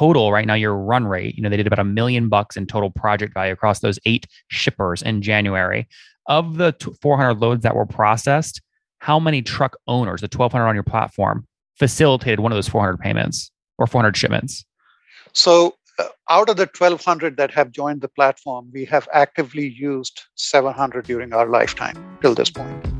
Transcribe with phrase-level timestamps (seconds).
[0.00, 2.66] total right now your run rate you know they did about a million bucks in
[2.66, 5.86] total project value across those eight shippers in january.
[6.26, 8.62] Of the 400 loads that were processed
[9.00, 11.46] how many truck owners the 1200 on your platform
[11.78, 14.64] facilitated one of those 400 payments or 400 shipments?
[15.32, 20.22] So uh, out of the 1200 that have joined the platform we have actively used
[20.34, 22.99] 700 during our lifetime till this point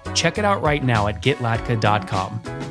[0.15, 2.61] Check it out right now at getlatka.com.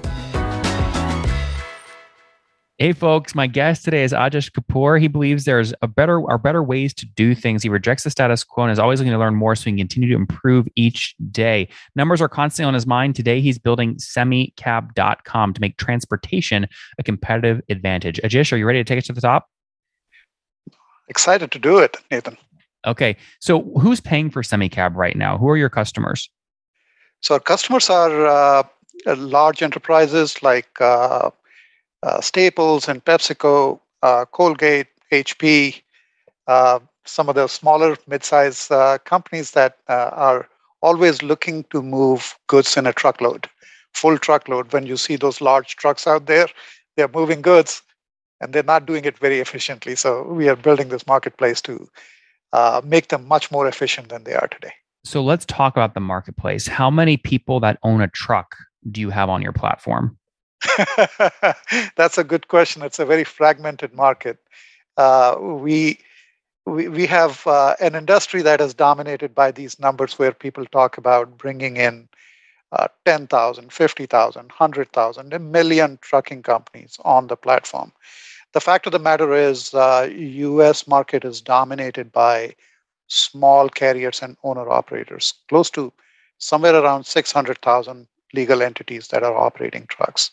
[2.80, 4.98] Hey folks, my guest today is Ajesh Kapoor.
[4.98, 7.62] He believes there's a better are better ways to do things.
[7.62, 9.76] He rejects the status quo and is always looking to learn more so he can
[9.76, 11.68] continue to improve each day.
[11.94, 13.16] Numbers are constantly on his mind.
[13.16, 16.66] Today he's building semicab.com to make transportation
[16.98, 18.18] a competitive advantage.
[18.24, 19.50] Ajesh, are you ready to take us to the top?
[21.10, 22.38] Excited to do it, Nathan.
[22.86, 23.14] Okay.
[23.40, 25.36] So who's paying for semicab right now?
[25.36, 26.30] Who are your customers?
[27.22, 28.62] So our customers are uh,
[29.06, 31.30] uh, large enterprises like uh,
[32.02, 35.82] uh, Staples and PepsiCo, uh, Colgate, HP,
[36.46, 38.68] uh, some of the smaller mid-size
[39.04, 40.48] companies that are
[40.82, 43.48] always looking to move goods in a truckload,
[43.92, 44.72] full truckload.
[44.72, 46.46] When you see those large trucks out there,
[46.96, 47.82] they're moving goods
[48.40, 49.96] and they're not doing it very efficiently.
[49.96, 51.88] So we are building this marketplace to
[52.84, 54.72] make them much more efficient than they are today.
[55.04, 56.66] So let's talk about the marketplace.
[56.66, 58.56] How many people that own a truck
[58.90, 60.18] do you have on your platform?
[61.96, 62.82] That's a good question.
[62.82, 64.38] It's a very fragmented market.
[64.96, 65.98] Uh, we,
[66.66, 70.98] we we have uh, an industry that is dominated by these numbers where people talk
[70.98, 72.08] about bringing in
[72.72, 77.92] uh, 10,000, 50,000, 100,000, a million trucking companies on the platform.
[78.52, 80.82] The fact of the matter is, U.S.
[80.82, 82.54] Uh, market is dominated by
[83.10, 85.92] small carriers and owner operators, close to
[86.38, 90.30] somewhere around 600,000 legal entities that are operating trucks.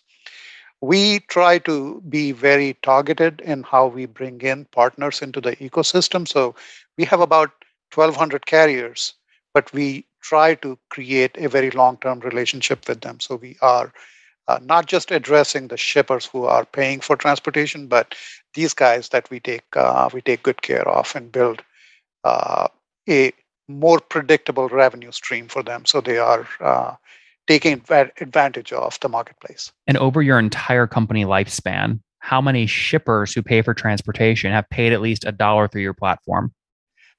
[0.82, 6.28] We try to be very targeted in how we bring in partners into the ecosystem.
[6.28, 6.56] So
[6.98, 7.52] we have about
[7.94, 9.14] 1,200 carriers,
[9.54, 13.20] but we try to create a very long term relationship with them.
[13.20, 13.92] So we are
[14.48, 18.14] uh, not just addressing the shippers who are paying for transportation, but
[18.54, 21.64] these guys that we take uh, we take good care of and build
[23.10, 23.34] a
[23.68, 25.86] more predictable revenue stream for them.
[25.86, 26.96] So they are uh,
[27.48, 27.82] taking
[28.20, 29.72] advantage of the marketplace.
[29.88, 34.94] And over your entire company lifespan, how many shippers who pay for transportation have paid
[34.94, 36.54] at least a dollar through your platform?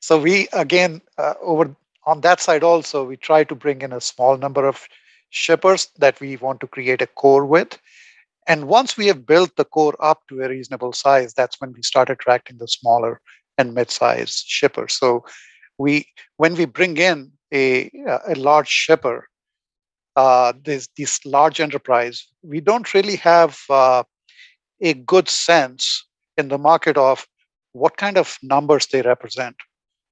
[0.00, 1.74] So we again uh, over
[2.06, 4.86] on that side also we try to bring in a small number of
[5.30, 7.78] shippers that we want to create a core with.
[8.46, 11.82] And once we have built the core up to a reasonable size, that's when we
[11.82, 13.20] start attracting the smaller
[13.58, 14.94] and mid-sized shippers.
[14.94, 15.24] So
[15.78, 17.90] we when we bring in a,
[18.28, 19.28] a large shipper,
[20.16, 24.02] uh, this, this large enterprise, we don't really have uh,
[24.80, 27.26] a good sense in the market of
[27.72, 29.56] what kind of numbers they represent.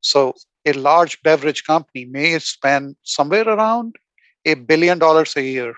[0.01, 0.35] So
[0.65, 3.97] a large beverage company may spend somewhere around
[4.45, 5.75] a billion dollars a year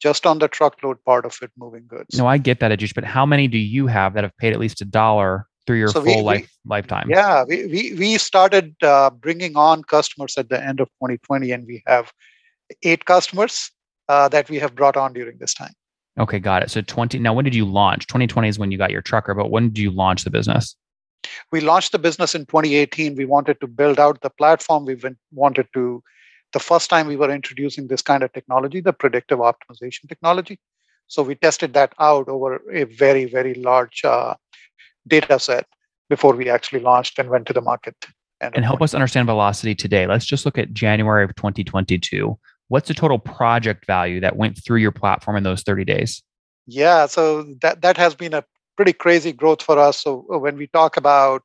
[0.00, 2.16] just on the truckload part of it moving goods.
[2.16, 4.60] No, I get that, Ajesh, but how many do you have that have paid at
[4.60, 7.08] least a dollar through your so full we, life we, lifetime?
[7.08, 11.66] Yeah, we, we, we started uh, bringing on customers at the end of 2020, and
[11.66, 12.12] we have
[12.82, 13.70] eight customers
[14.08, 15.72] uh, that we have brought on during this time.
[16.18, 16.70] Okay, got it.
[16.70, 17.18] So 20.
[17.18, 18.06] Now, when did you launch?
[18.06, 20.76] 2020 is when you got your trucker, but when did you launch the business?
[21.50, 23.16] We launched the business in 2018.
[23.16, 24.84] We wanted to build out the platform.
[24.84, 24.96] We
[25.32, 26.02] wanted to,
[26.52, 30.60] the first time we were introducing this kind of technology, the predictive optimization technology.
[31.06, 34.34] So we tested that out over a very, very large uh,
[35.06, 35.66] data set
[36.08, 37.94] before we actually launched and went to the market.
[38.40, 40.06] And, and help us understand velocity today.
[40.06, 42.38] Let's just look at January of 2022.
[42.68, 46.22] What's the total project value that went through your platform in those 30 days?
[46.66, 48.44] Yeah, so that, that has been a
[48.76, 50.02] pretty crazy growth for us.
[50.02, 51.42] So uh, when we talk about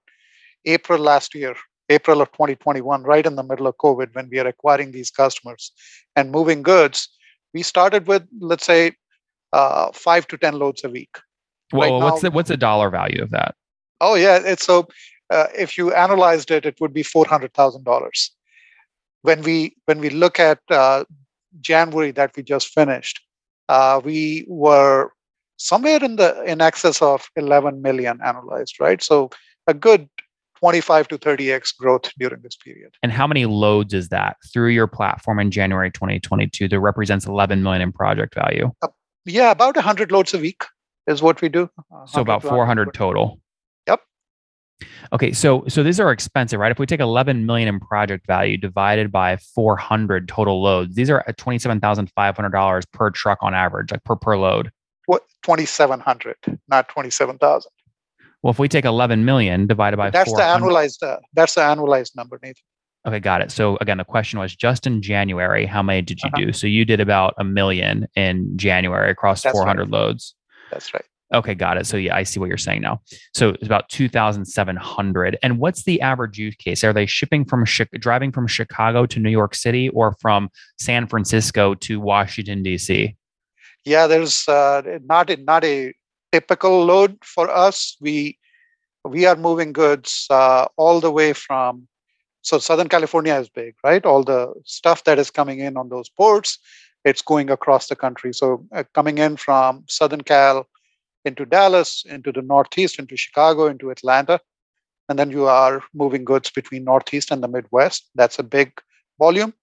[0.66, 1.56] April last year,
[1.90, 5.72] April of 2021, right in the middle of COVID, when we are acquiring these customers
[6.16, 7.10] and moving goods,
[7.54, 8.94] we started with, let's say,
[9.54, 11.18] uh, five to 10 loads a week.
[11.72, 13.56] Well, right what's now, the what's the dollar value of that?
[14.02, 14.88] Oh yeah, it's so
[15.30, 18.32] uh, if you analyzed it, it would be four hundred thousand dollars.
[19.22, 21.04] When we when we look at uh,
[21.62, 23.20] January that we just finished,
[23.68, 25.12] uh, we were
[25.58, 29.04] somewhere in the in excess of 11 million analyzed, right?
[29.04, 29.30] So
[29.68, 30.10] a good
[30.60, 32.94] 25 to 30x growth during this period.
[33.04, 37.64] And how many loads is that through your platform in January 2022 that represents 11
[37.64, 38.72] million in project value?
[38.82, 38.88] Uh,
[39.26, 40.64] yeah, about 100 loads a week
[41.10, 41.70] is what we do.
[42.08, 43.42] So about 400 total.
[43.88, 44.00] Yep.
[45.12, 46.72] Okay, so so these are expensive, right?
[46.72, 51.24] If we take 11 million in project value divided by 400 total loads, these are
[51.28, 54.72] at $27,500 per truck on average, like per per load.
[55.08, 56.36] What 2700,
[56.68, 57.72] not 27,000.
[58.44, 62.16] Well, if we take 11 million divided by that's the annualized uh, that's the annualized
[62.16, 62.62] number, Nathan.
[63.08, 63.50] Okay, got it.
[63.50, 66.46] So again, the question was just in January, how many did you uh-huh.
[66.46, 66.54] do?
[66.54, 69.90] So you did about a million in January across that's 400 right.
[69.90, 70.36] loads.
[70.72, 71.06] That's right.
[71.32, 71.86] Okay, got it.
[71.86, 73.02] So yeah, I see what you're saying now.
[73.36, 75.38] So it's about 2,700.
[75.44, 76.84] And what's the average use case?
[76.84, 77.66] Are they shipping from
[78.00, 80.50] driving from Chicago to New York City or from
[80.80, 83.16] San Francisco to Washington D.C.?
[83.86, 85.94] Yeah, there's uh, not a, not a
[86.32, 87.96] typical load for us.
[88.02, 88.38] We
[89.06, 91.88] we are moving goods uh, all the way from
[92.42, 94.06] so Southern California is big, right?
[94.06, 96.58] All the stuff that is coming in on those ports,
[97.06, 98.34] it's going across the country.
[98.34, 100.68] So uh, coming in from Southern Cal
[101.26, 104.40] into Dallas, into the Northeast, into Chicago, into Atlanta,
[105.10, 108.10] and then you are moving goods between Northeast and the Midwest.
[108.16, 108.72] That's a big
[109.18, 109.54] volume.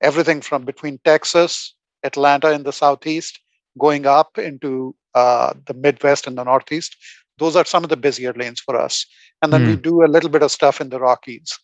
[0.00, 3.40] Everything from between Texas, Atlanta in the Southeast,
[3.78, 6.96] going up into uh, the Midwest and the Northeast.
[7.38, 9.04] Those are some of the busier lanes for us.
[9.42, 9.66] And then mm.
[9.66, 9.80] we hmm.
[9.80, 11.58] do a little bit of stuff in the Rockies,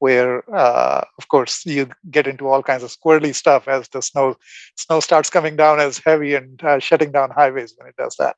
[0.00, 4.36] where, uh, of course, you get into all kinds of squirrely stuff as the snow
[4.76, 8.36] snow starts coming down as heavy and uh, shutting down highways when it does that.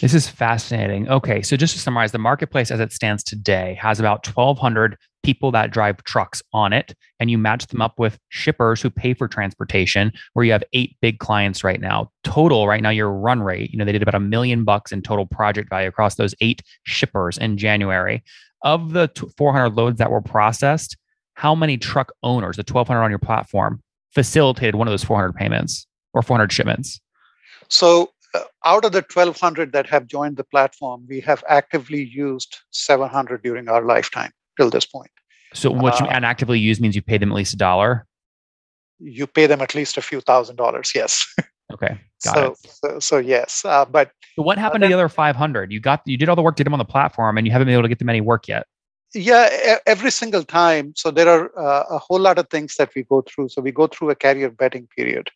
[0.00, 1.08] This is fascinating.
[1.08, 5.50] Okay, so just to summarize, the marketplace as it stands today has about 1,200 people
[5.50, 9.28] that drive trucks on it, and you match them up with shippers who pay for
[9.28, 12.10] transportation, where you have eight big clients right now.
[12.24, 15.02] Total, right now, your run rate, you know, they did about a million bucks in
[15.02, 18.22] total project value across those eight shippers in January.
[18.62, 20.96] Of the 400 loads that were processed,
[21.34, 25.86] how many truck owners, the 1,200 on your platform, facilitated one of those 400 payments
[26.12, 27.00] or 400 shipments?
[27.68, 32.58] So uh, out of the 1200 that have joined the platform, we have actively used
[32.70, 35.10] 700 during our lifetime till this point.
[35.54, 38.06] So what you uh, and actively use means you pay them at least a dollar?
[38.98, 41.26] You pay them at least a few thousand dollars, yes.
[41.72, 41.98] Okay.
[42.24, 42.58] Got so, it.
[42.70, 45.72] So, so yes, uh, but so what happened uh, to the other 500?
[45.72, 47.66] You got you did all the work, did them on the platform, and you haven't
[47.66, 48.66] been able to get them any work yet.
[49.12, 50.92] Yeah, every single time.
[50.94, 53.48] So there are uh, a whole lot of things that we go through.
[53.48, 55.30] So we go through a carrier vetting period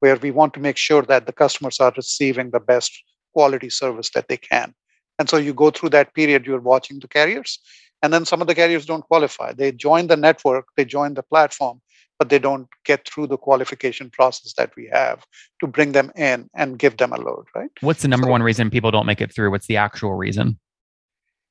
[0.00, 3.02] where we want to make sure that the customers are receiving the best
[3.32, 4.74] quality service that they can.
[5.18, 7.58] And so you go through that period, you're watching the carriers,
[8.02, 9.52] and then some of the carriers don't qualify.
[9.52, 11.80] They join the network, they join the platform,
[12.18, 15.24] but they don't get through the qualification process that we have
[15.60, 17.70] to bring them in and give them a load, right?
[17.80, 19.50] What's the number so, one reason people don't make it through?
[19.50, 20.58] What's the actual reason?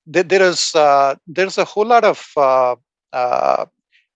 [0.08, 2.76] there is uh, there's a whole lot of uh,
[3.14, 3.66] uh,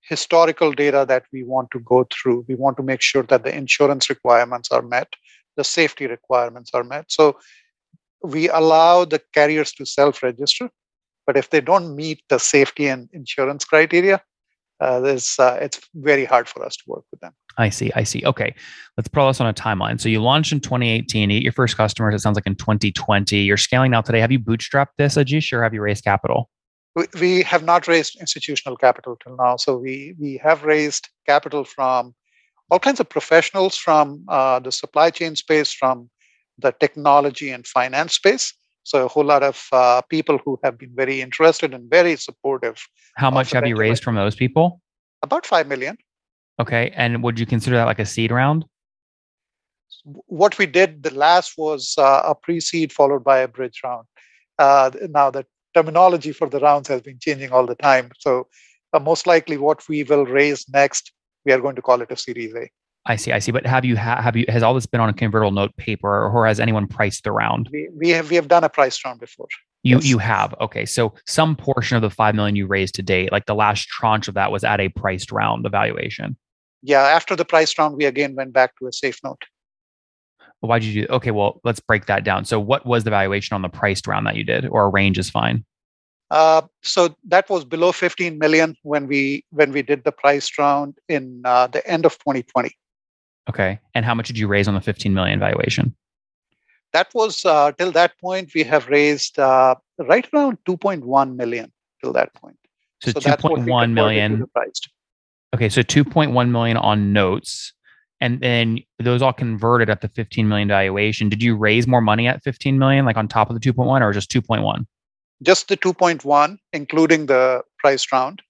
[0.01, 2.45] historical data that we want to go through.
[2.47, 5.13] We want to make sure that the insurance requirements are met,
[5.57, 7.11] the safety requirements are met.
[7.11, 7.39] So
[8.21, 10.69] we allow the carriers to self register,
[11.25, 14.21] but if they don't meet the safety and insurance criteria,
[14.81, 15.01] uh,
[15.39, 17.33] uh, it's very hard for us to work with them.
[17.57, 17.91] I see.
[17.95, 18.23] I see.
[18.25, 18.53] Okay.
[18.97, 19.99] Let's put this on a timeline.
[19.99, 23.37] So you launched in 2018, you your first customers, it sounds like in 2020.
[23.37, 24.19] You're scaling now today.
[24.21, 26.49] Have you bootstrapped this, Ajish, or have you raised capital?
[26.95, 29.57] we, we have not raised institutional capital till now.
[29.57, 32.13] So we we have raised capital from
[32.69, 36.09] all kinds of professionals from uh, the supply chain space, from
[36.57, 38.53] the technology and finance space.
[38.83, 42.77] So a whole lot of uh, people who have been very interested and very supportive.
[43.15, 44.81] How much have you raised from those people?
[45.21, 45.97] About five million.
[46.59, 48.65] Okay, and would you consider that like a seed round?
[50.03, 54.07] What we did the last was uh, a pre-seed followed by a bridge round.
[54.57, 58.11] Uh, now the terminology for the rounds has been changing all the time.
[58.17, 58.47] So
[58.93, 61.11] uh, most likely, what we will raise next,
[61.45, 62.69] we are going to call it a Series A.
[63.05, 63.51] I see, I see.
[63.51, 66.29] But have you ha- have you has all this been on a convertible note paper,
[66.29, 67.69] or has anyone priced the round?
[67.71, 69.47] We, we have we have done a price round before.
[69.83, 70.05] You yes.
[70.05, 70.85] you have okay.
[70.85, 74.27] So some portion of the five million you raised to date, like the last tranche
[74.27, 76.37] of that, was at a priced round evaluation.
[76.81, 79.41] Yeah, after the price round, we again went back to a safe note.
[80.61, 81.13] Why'd you do?
[81.13, 82.43] Okay, well, let's break that down.
[82.43, 85.17] So, what was the valuation on the priced round that you did, or a range
[85.17, 85.63] is fine?
[86.31, 90.95] Uh, so that was below 15 million when we when we did the price round
[91.07, 92.75] in uh, the end of 2020.
[93.49, 95.95] Okay, and how much did you raise on the 15 million valuation?
[96.93, 102.13] That was uh, till that point we have raised uh, right around 2.1 million till
[102.13, 102.57] that point.
[103.01, 104.45] So, so 2.1 million.
[105.55, 107.73] Okay, so 2.1 million on notes
[108.21, 111.29] and then those all converted at the 15 million valuation.
[111.29, 114.11] Did you raise more money at 15 million, like on top of the 2.1, or
[114.11, 114.85] just 2.1?
[115.41, 118.41] Just the 2.1, including the price round,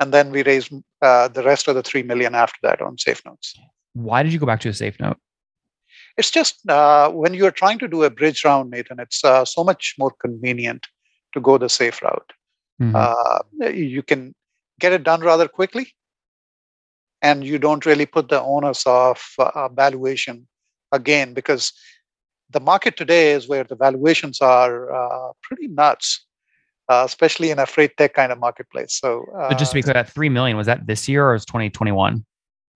[0.00, 3.24] and then we raised uh, the rest of the three million after that on safe
[3.24, 3.54] notes.
[3.94, 5.16] Why did you go back to a safe note?
[6.16, 9.44] It's just uh, when you are trying to do a bridge round, Nathan, it's uh,
[9.44, 10.86] so much more convenient
[11.32, 12.32] to go the safe route.
[12.80, 12.96] Mm-hmm.
[12.96, 14.34] Uh, you can
[14.80, 15.92] get it done rather quickly
[17.22, 20.46] and you don't really put the onus of uh, valuation
[20.92, 21.72] again because
[22.50, 26.26] the market today is where the valuations are uh, pretty nuts
[26.88, 29.94] uh, especially in a freight tech kind of marketplace so but just to be clear
[29.94, 32.24] that 3 million was that this year or was 2021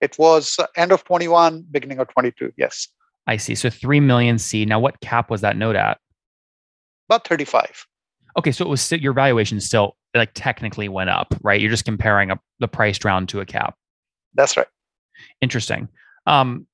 [0.01, 2.87] it was end of 21 beginning of 22 yes
[3.27, 5.99] i see so 3 million c now what cap was that note at
[7.07, 7.85] about 35
[8.37, 11.85] okay so it was still, your valuation still like technically went up right you're just
[11.85, 13.75] comparing a, the price round to a cap
[14.33, 14.67] that's right.
[15.41, 15.89] Interesting.
[16.25, 16.67] Um,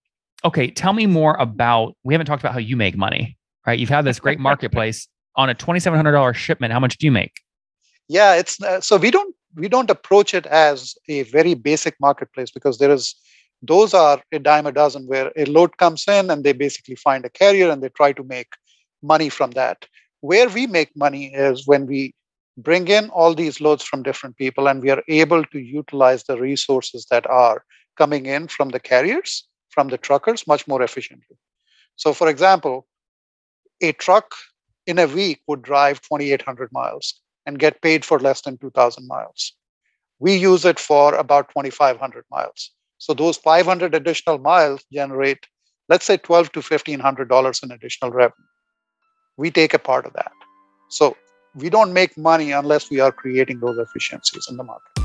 [0.44, 1.96] okay, tell me more about.
[2.04, 3.80] We haven't talked about how you make money, right?
[3.80, 6.74] You've had this great marketplace on a twenty-seven hundred dollars shipment.
[6.74, 7.42] How much do you make?
[8.08, 12.52] Yeah, it's uh, so we don't we don't approach it as a very basic marketplace
[12.52, 13.16] because there is
[13.62, 17.26] those are a dime a dozen where a load comes in and they basically find
[17.26, 18.50] a carrier and they try to make
[19.02, 19.86] money from that.
[20.22, 22.14] Where we make money is when we
[22.58, 26.38] bring in all these loads from different people and we are able to utilize the
[26.38, 27.64] resources that are
[27.98, 31.38] coming in from the carriers from the truckers much more efficiently
[31.96, 32.88] so for example
[33.82, 34.34] a truck
[34.88, 39.54] in a week would drive 2800 miles and get paid for less than 2000 miles.
[40.20, 42.72] We use it for about 2500 miles.
[42.98, 45.46] So those 500 additional miles generate
[45.90, 48.48] let's say 12 to 1500 dollars in additional revenue.
[49.38, 50.32] We take a part of that.
[50.90, 51.16] So
[51.56, 55.05] we don't make money unless we are creating those efficiencies in the market.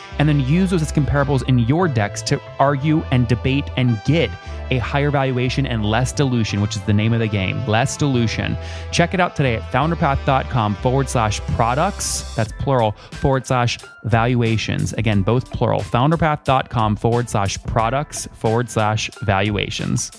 [0.19, 4.29] and then use those as comparables in your decks to argue and debate and get
[4.71, 7.65] a higher valuation and less dilution, which is the name of the game.
[7.67, 8.57] Less dilution.
[8.91, 14.93] Check it out today at founderpath.com forward slash products, that's plural, forward slash valuations.
[14.93, 15.81] Again, both plural.
[15.81, 20.11] Founderpath.com forward slash products forward slash valuations.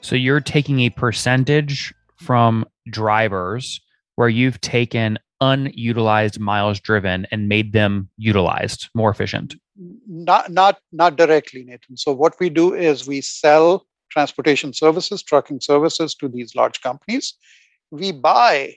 [0.00, 3.80] So you're taking a percentage from drivers
[4.16, 9.56] where you've taken unutilized miles driven and made them utilized more efficient
[10.08, 15.60] not not not directly nathan so what we do is we sell transportation services trucking
[15.60, 17.34] services to these large companies
[17.90, 18.74] we buy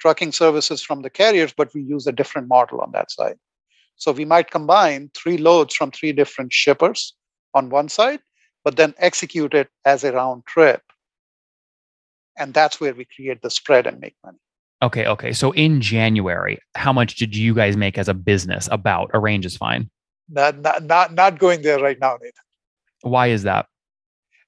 [0.00, 3.36] trucking services from the carriers but we use a different model on that side
[3.94, 7.14] so we might combine three loads from three different shippers
[7.54, 8.20] on one side
[8.64, 10.82] but then execute it as a round trip.
[12.38, 14.38] And that's where we create the spread and make money.
[14.82, 15.06] Okay.
[15.06, 15.32] Okay.
[15.32, 19.10] So in January, how much did you guys make as a business about?
[19.14, 19.88] A range is fine.
[20.28, 22.32] Not, not, not, not going there right now, Nathan.
[23.02, 23.66] Why is that?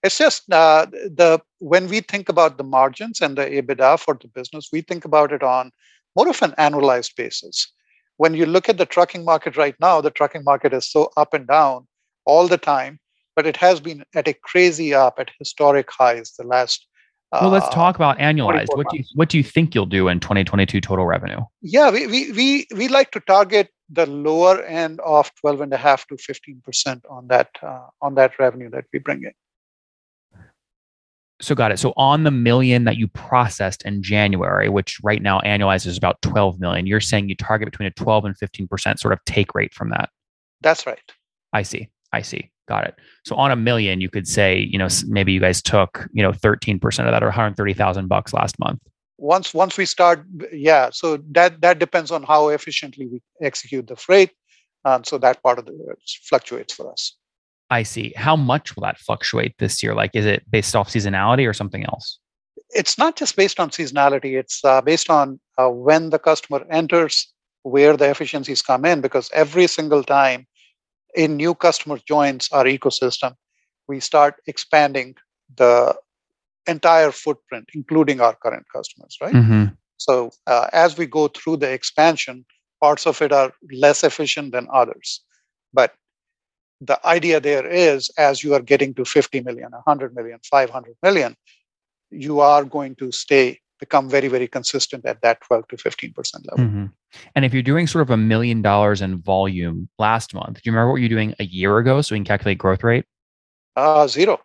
[0.02, 4.28] It's just uh, the when we think about the margins and the EBITDA for the
[4.28, 5.70] business, we think about it on
[6.14, 7.72] more of an annualized basis.
[8.18, 11.32] When you look at the trucking market right now, the trucking market is so up
[11.32, 11.86] and down
[12.26, 13.00] all the time
[13.34, 16.86] but it has been at a crazy up at historic highs the last
[17.40, 18.68] well, let's uh, talk about annualized.
[18.76, 21.40] What do you what do you think you'll do in 2022 total revenue?
[21.62, 25.76] Yeah, we we we, we like to target the lower end of 12 and a
[25.76, 29.32] half to 15 percent on that uh, on that revenue that we bring in.
[31.40, 31.78] So got it.
[31.78, 36.22] So on the million that you processed in January, which right now annualized is about
[36.22, 39.54] 12 million, you're saying you target between a 12 and 15 percent sort of take
[39.54, 40.10] rate from that.
[40.60, 41.12] That's right.
[41.52, 41.90] I see.
[42.12, 42.50] I see.
[42.66, 42.94] Got it.
[43.24, 46.32] So on a million, you could say, you know, maybe you guys took, you know,
[46.32, 48.80] 13% of that or 130,000 bucks last month.
[49.18, 50.90] Once once we start, yeah.
[50.90, 54.32] So that that depends on how efficiently we execute the freight.
[54.84, 55.94] Um, so that part of the
[56.28, 57.16] fluctuates for us.
[57.70, 58.12] I see.
[58.16, 59.94] How much will that fluctuate this year?
[59.94, 62.18] Like, is it based off seasonality or something else?
[62.70, 64.38] It's not just based on seasonality.
[64.38, 69.30] It's uh, based on uh, when the customer enters, where the efficiencies come in, because
[69.32, 70.46] every single time
[71.16, 73.34] a new customer joins our ecosystem,
[73.88, 75.14] we start expanding
[75.56, 75.94] the
[76.66, 79.34] entire footprint, including our current customers, right?
[79.34, 79.64] Mm-hmm.
[79.96, 82.44] So uh, as we go through the expansion,
[82.80, 85.20] parts of it are less efficient than others.
[85.72, 85.94] But
[86.80, 91.36] the idea there is as you are getting to 50 million, 100 million, 500 million,
[92.10, 96.16] you are going to stay become very very consistent at that 12 to 15%
[96.50, 96.64] level.
[96.64, 96.86] Mm-hmm.
[97.34, 100.72] and if you're doing sort of a million dollars in volume last month do you
[100.72, 103.04] remember what you're doing a year ago so we can calculate growth rate?
[103.76, 104.40] Uh zero.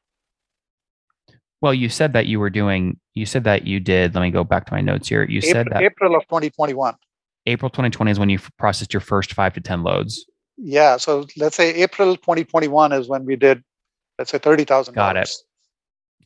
[1.62, 4.44] Well you said that you were doing you said that you did let me go
[4.44, 5.24] back to my notes here.
[5.24, 6.96] You april, said that april of 2021
[7.46, 10.26] april 2020 is when you processed your first 5 to 10 loads.
[10.58, 13.64] Yeah so let's say april 2021 is when we did
[14.18, 15.30] let's say $30000 got it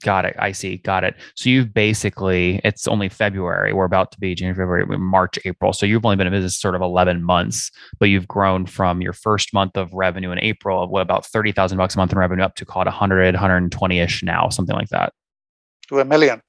[0.03, 0.35] Got it.
[0.37, 0.77] I see.
[0.77, 1.15] Got it.
[1.35, 3.71] So you've basically, it's only February.
[3.71, 5.71] We're about to be January, February, March, April.
[5.71, 9.13] So you've only been in business sort of 11 months, but you've grown from your
[9.13, 12.43] first month of revenue in April of what about 30,000 bucks a month in revenue
[12.43, 15.13] up to call it 100, 120 ish now, something like that.
[15.87, 16.41] To a million.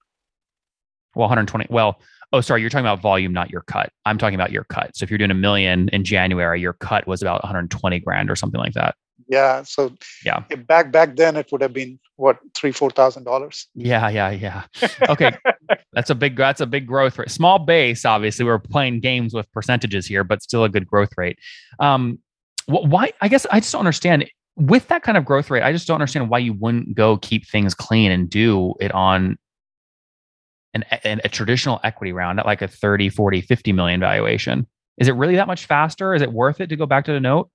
[1.15, 1.69] Well, 120.
[1.71, 2.01] Well,
[2.33, 2.61] oh, sorry.
[2.61, 3.91] You're talking about volume, not your cut.
[4.05, 4.97] I'm talking about your cut.
[4.97, 8.35] So if you're doing a million in January, your cut was about 120 grand or
[8.35, 8.97] something like that.
[9.29, 9.63] Yeah.
[9.63, 13.69] So yeah, back back then it would have been what three four thousand dollars.
[13.75, 14.65] Yeah, yeah, yeah.
[15.09, 15.37] Okay,
[15.93, 17.31] that's a big that's a big growth rate.
[17.31, 18.45] Small base, obviously.
[18.45, 21.39] We're playing games with percentages here, but still a good growth rate.
[21.79, 22.19] Um,
[22.67, 23.13] why?
[23.21, 25.63] I guess I just don't understand with that kind of growth rate.
[25.63, 29.37] I just don't understand why you wouldn't go keep things clean and do it on
[30.75, 34.67] an, an, a traditional equity round at like a 30, 40, 50 million valuation.
[34.99, 36.15] Is it really that much faster?
[36.15, 37.51] Is it worth it to go back to the note?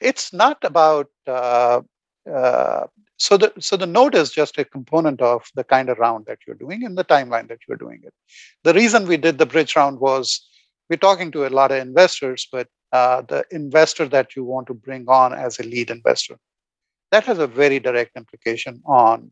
[0.00, 1.80] It's not about uh,
[2.30, 6.26] uh, so the so the note is just a component of the kind of round
[6.26, 8.14] that you're doing and the timeline that you're doing it.
[8.64, 10.46] The reason we did the bridge round was
[10.88, 14.74] we're talking to a lot of investors, but uh, the investor that you want to
[14.74, 16.36] bring on as a lead investor,
[17.12, 19.30] that has a very direct implication on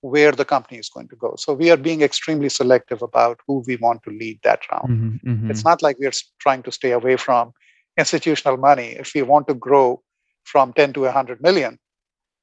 [0.00, 1.34] where the company is going to go.
[1.36, 4.88] So we are being extremely selective about who we want to lead that round.
[4.88, 5.50] Mm-hmm, mm-hmm.
[5.50, 7.52] It's not like we're trying to stay away from
[7.96, 8.88] institutional money.
[8.98, 10.02] If we want to grow
[10.44, 11.78] from 10 to 100 million,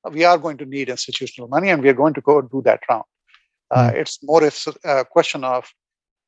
[0.09, 2.81] we are going to need institutional money and we are going to go do that
[2.89, 3.03] round.
[3.69, 3.97] Uh, hmm.
[3.97, 4.49] it's more
[4.83, 5.71] a question of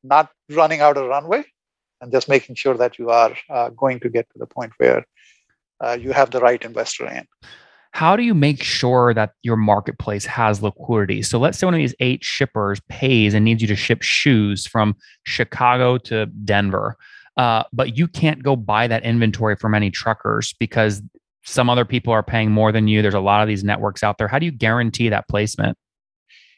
[0.03, 1.43] not running out of runway
[2.01, 5.05] and just making sure that you are uh, going to get to the point where
[5.83, 7.25] uh, you have the right investor in.
[7.91, 11.21] How do you make sure that your marketplace has liquidity?
[11.21, 14.65] So let's say one of these eight shippers pays and needs you to ship shoes
[14.65, 14.95] from
[15.25, 16.97] Chicago to Denver.
[17.37, 21.01] Uh, but you can't go buy that inventory from any truckers because
[21.43, 23.01] some other people are paying more than you.
[23.01, 24.27] There's a lot of these networks out there.
[24.27, 25.77] How do you guarantee that placement?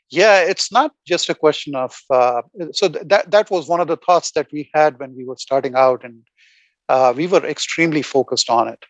[0.10, 1.96] Yeah, it's not just a question of.
[2.10, 5.26] Uh, so th- that that was one of the thoughts that we had when we
[5.26, 6.22] were starting out, and
[6.90, 8.86] uh, we were extremely focused on it.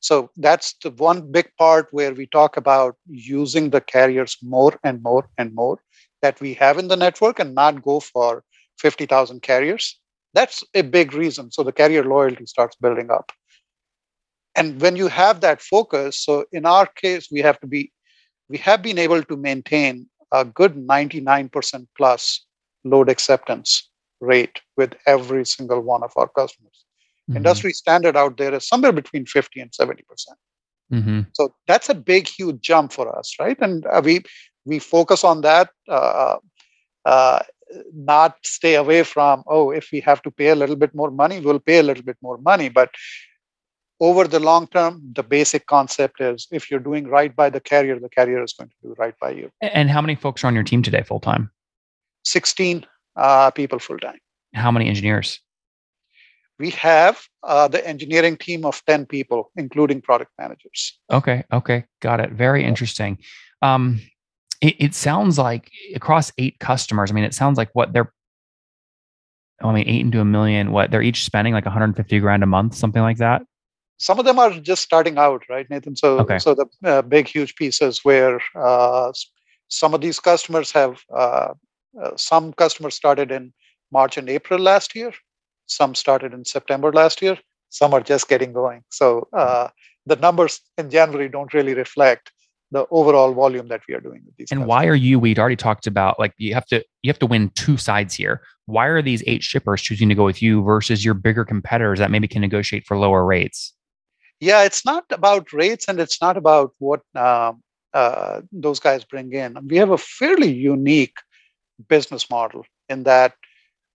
[0.00, 5.02] So that's the one big part where we talk about using the carriers more and
[5.02, 5.78] more and more
[6.22, 8.42] that we have in the network, and not go for
[8.76, 10.00] fifty thousand carriers
[10.36, 11.50] that's a big reason.
[11.50, 13.32] So the carrier loyalty starts building up.
[14.54, 17.90] And when you have that focus, so in our case, we have to be,
[18.50, 22.44] we have been able to maintain a good 99% plus
[22.84, 26.84] load acceptance rate with every single one of our customers.
[27.28, 27.38] Mm-hmm.
[27.38, 30.06] Industry standard out there is somewhere between 50 and 70%.
[30.06, 30.38] percent
[30.92, 33.58] mm hmm So that's a big, huge jump for us, right?
[33.66, 34.14] And uh, we
[34.70, 35.68] we focus on that.
[35.88, 36.36] Uh,
[37.04, 37.40] uh,
[37.94, 41.40] not stay away from oh if we have to pay a little bit more money
[41.40, 42.68] we'll pay a little bit more money.
[42.68, 42.90] But
[44.00, 47.98] over the long term the basic concept is if you're doing right by the carrier
[47.98, 49.50] the carrier is going to do right by you.
[49.60, 51.50] And how many folks are on your team today full time
[52.24, 54.18] 16 uh, people full time
[54.54, 55.40] how many engineers?
[56.58, 60.98] We have uh, the engineering team of 10 people including product managers.
[61.12, 61.84] Okay okay.
[62.00, 62.32] Got it.
[62.32, 63.18] Very interesting.
[63.62, 64.00] Um,
[64.60, 68.12] it, it sounds like across eight customers, I mean, it sounds like what they're,
[69.62, 72.74] I mean, eight into a million, what they're each spending like 150 grand a month,
[72.74, 73.42] something like that.
[73.98, 75.96] Some of them are just starting out, right, Nathan?
[75.96, 76.38] So, okay.
[76.38, 79.12] so the uh, big, huge pieces where uh,
[79.68, 81.54] some of these customers have, uh,
[82.02, 83.54] uh, some customers started in
[83.90, 85.12] March and April last year.
[85.66, 87.38] Some started in September last year.
[87.70, 88.84] Some are just getting going.
[88.90, 89.68] So uh,
[90.04, 92.30] the numbers in January don't really reflect
[92.70, 94.50] the overall volume that we are doing with these.
[94.50, 94.68] And customers.
[94.68, 95.18] why are you?
[95.18, 98.42] We'd already talked about like you have to you have to win two sides here.
[98.66, 102.10] Why are these eight shippers choosing to go with you versus your bigger competitors that
[102.10, 103.72] maybe can negotiate for lower rates?
[104.40, 107.62] Yeah, it's not about rates and it's not about what um,
[107.94, 109.56] uh, those guys bring in.
[109.66, 111.16] We have a fairly unique
[111.88, 113.34] business model in that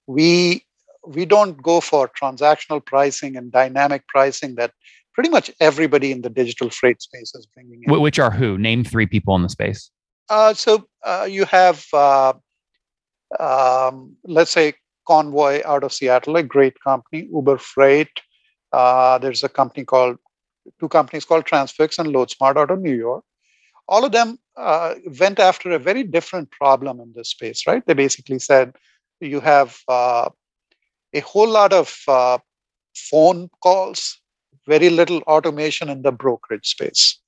[0.07, 0.65] we
[1.05, 4.71] we don't go for transactional pricing and dynamic pricing that
[5.13, 8.01] pretty much everybody in the digital freight space is bringing in.
[8.01, 8.57] Which are who?
[8.57, 9.91] Name three people in the space.
[10.29, 12.33] Uh, so uh, you have, uh,
[13.39, 14.73] um, let's say,
[15.07, 17.27] Convoy out of Seattle, a great company.
[17.33, 18.21] Uber Freight.
[18.71, 20.17] Uh, there's a company called
[20.79, 23.23] two companies called Transfix and LoadSmart out of New York.
[23.87, 27.85] All of them uh, went after a very different problem in this space, right?
[27.85, 28.75] They basically said
[29.19, 30.29] you have uh,
[31.13, 32.37] a whole lot of uh,
[32.95, 34.20] phone calls,
[34.67, 37.19] very little automation in the brokerage space.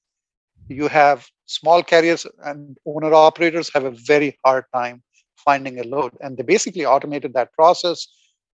[0.68, 5.04] You have small carriers and owner operators have a very hard time
[5.44, 6.14] finding a load.
[6.22, 8.08] And they basically automated that process,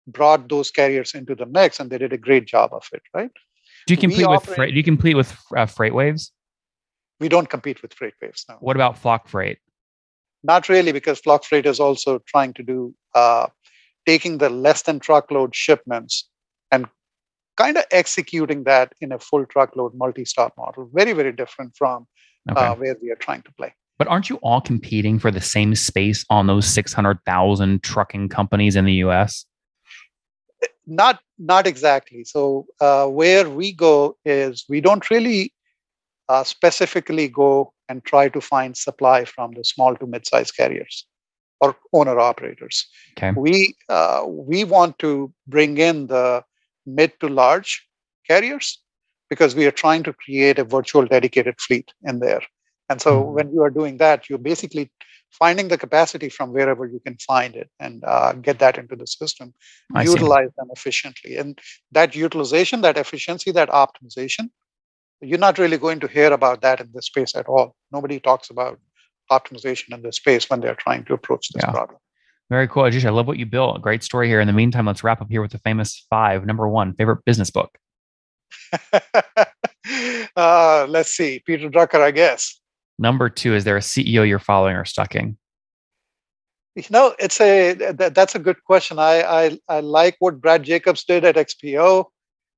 [0.07, 3.31] brought those carriers into the mix, and they did a great job of it, right?
[3.87, 4.71] Do you compete we with operate, freight?
[4.73, 6.31] Do you compete with uh, FreightWaves?
[7.21, 8.57] We don't compete with FreightWaves now.
[8.61, 9.59] What about Flock Freight?
[10.45, 13.49] Not really, because Flock Freight is also trying to do uh,
[14.07, 16.29] taking the less than truckload shipments
[16.71, 16.87] and
[17.59, 20.88] kind of executing that in a full truckload multi-stop model.
[20.92, 22.07] Very, very different from
[22.51, 22.61] okay.
[22.61, 23.75] uh, where we are trying to play.
[23.99, 28.85] But aren't you all competing for the same space on those 600,000 trucking companies in
[28.85, 29.44] the US?
[30.87, 32.25] Not not exactly.
[32.25, 35.53] So uh, where we go is we don't really
[36.29, 41.07] uh, specifically go and try to find supply from the small to mid-sized carriers
[41.61, 42.87] or owner operators.
[43.16, 43.33] Okay.
[43.37, 46.42] We uh, we want to bring in the
[46.94, 47.87] mid to large
[48.27, 48.83] carriers
[49.31, 52.42] because we are trying to create a virtual dedicated fleet in there.
[52.88, 53.35] And so mm-hmm.
[53.35, 54.90] when you are doing that, you're basically
[55.31, 59.07] finding the capacity from wherever you can find it and uh, get that into the
[59.07, 59.53] system,
[59.94, 60.55] I utilize see.
[60.57, 61.37] them efficiently.
[61.37, 61.59] And
[61.92, 64.48] that utilization, that efficiency, that optimization,
[65.20, 67.74] you're not really going to hear about that in this space at all.
[67.92, 68.79] Nobody talks about
[69.31, 71.72] optimization in this space when they're trying to approach this yeah.
[71.72, 71.98] problem.
[72.50, 73.04] Very cool, Ajish.
[73.04, 73.82] I love what you built.
[73.82, 74.40] Great story here.
[74.40, 76.46] In the meantime, let's wrap up here with the famous five.
[76.46, 77.78] Number one, favorite business book.
[80.37, 82.58] uh, let's see, Peter Drucker, I guess.
[82.98, 85.37] Number two, is there a CEO you're following or stucking?
[86.74, 88.98] You know, it's a that, that's a good question.
[88.98, 92.04] I, I I like what Brad Jacobs did at XPO.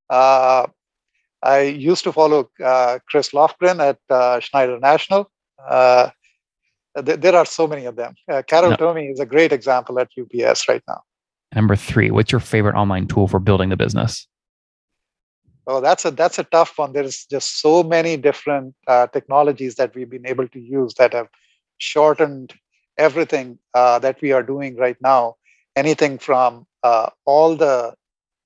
[0.09, 0.66] Uh,
[1.42, 5.31] I used to follow uh, Chris Lofgren at uh, Schneider National.
[5.59, 6.11] Uh,
[7.05, 8.14] th- there are so many of them.
[8.31, 8.76] Uh, Carol no.
[8.76, 11.03] Tomé is a great example at UPS right now.
[11.55, 14.26] Number three, what's your favorite online tool for building the business?
[15.66, 16.92] Oh, that's a that's a tough one.
[16.92, 21.29] There's just so many different uh, technologies that we've been able to use that have
[21.79, 22.55] shortened
[22.98, 25.37] everything uh, that we are doing right now.
[25.76, 27.94] Anything from uh, all the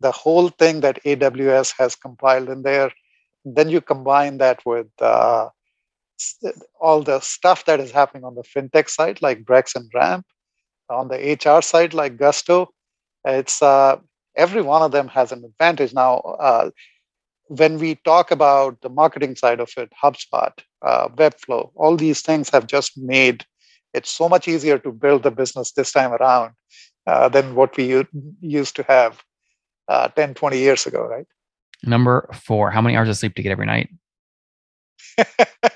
[0.01, 2.91] the whole thing that AWS has compiled in there.
[3.45, 5.49] Then you combine that with uh,
[6.81, 10.27] all the stuff that is happening on the fintech side, like Brex and Ramp,
[10.89, 12.69] on the HR side, like Gusto.
[13.25, 13.97] It's uh,
[14.37, 16.71] every one of them has an advantage now uh,
[17.49, 22.49] when we talk about the marketing side of it, HubSpot, uh, Webflow, all these things
[22.51, 23.45] have just made
[23.93, 26.53] it so much easier to build the business this time around
[27.07, 28.09] uh, than what we u-
[28.41, 29.23] used to have
[29.89, 31.27] uh, 10, 20 years ago, right?
[31.85, 33.91] Number four, how many hours of sleep do you get every night?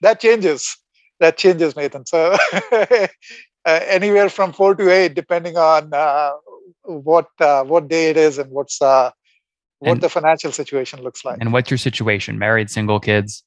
[0.00, 0.76] that changes.
[1.20, 2.06] That changes, Nathan.
[2.06, 2.36] So
[2.72, 3.06] uh,
[3.64, 6.32] anywhere from four to eight, depending on uh,
[6.84, 8.80] what uh, what day it is and what's
[9.80, 11.38] what and, the financial situation looks like.
[11.40, 12.38] And what's your situation?
[12.38, 13.42] Married, single, kids?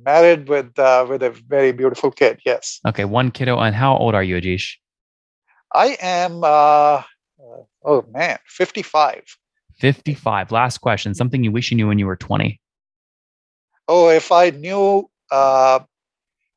[0.00, 2.40] Married with uh, with a very beautiful kid.
[2.44, 2.80] Yes.
[2.86, 3.58] Okay, one kiddo.
[3.58, 4.74] And how old are you, Ajish?
[5.72, 6.42] I am.
[6.44, 7.02] Uh,
[7.84, 9.24] oh man, fifty-five.
[9.78, 10.52] Fifty-five.
[10.52, 11.14] Last question.
[11.14, 12.60] Something you wish you knew when you were twenty.
[13.88, 15.80] Oh, if I knew uh,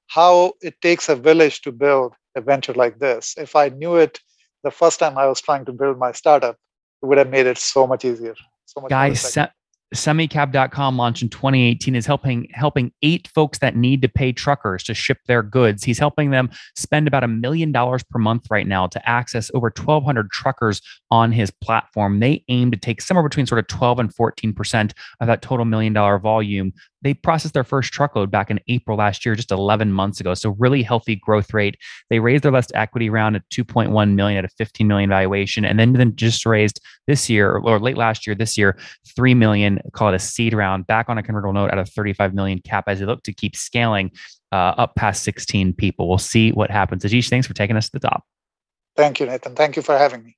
[0.08, 4.20] how it takes a village to build a venture like this, if I knew it
[4.64, 6.56] the first time I was trying to build my startup,
[7.02, 8.36] it would have made it so much easier
[8.66, 9.50] so much guys se-
[9.96, 14.94] semicab.com launched in 2018 is helping helping eight folks that need to pay truckers to
[14.94, 15.84] ship their goods.
[15.84, 19.68] He's helping them spend about a million dollars per month right now to access over
[19.68, 22.20] 1200 truckers on his platform.
[22.20, 25.66] They aim to take somewhere between sort of 12 and 14 percent of that total
[25.66, 26.74] million dollar volume
[27.08, 30.34] they processed their first truckload back in April last year, just 11 months ago.
[30.34, 31.78] So really healthy growth rate.
[32.10, 35.80] They raised their last equity round at 2.1 million at a 15 million valuation, and
[35.80, 38.78] then, then just raised this year or late last year, this year,
[39.16, 42.34] 3 million, call it a seed round, back on a convertible note at a 35
[42.34, 44.12] million cap as they look to keep scaling
[44.52, 46.10] uh, up past 16 people.
[46.10, 47.06] We'll see what happens.
[47.06, 48.26] Ajish, thanks for taking us to the top.
[48.98, 49.56] Thank you, Nathan.
[49.56, 50.37] Thank you for having me.